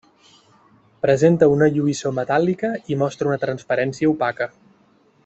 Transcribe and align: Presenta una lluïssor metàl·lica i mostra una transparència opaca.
Presenta 1.05 1.49
una 1.55 1.67
lluïssor 1.75 2.15
metàl·lica 2.21 2.73
i 2.95 2.99
mostra 3.05 3.33
una 3.33 3.41
transparència 3.47 4.15
opaca. 4.15 4.49